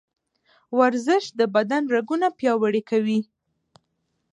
[0.79, 3.19] ورزش د بدن رګونه پیاوړي کوي.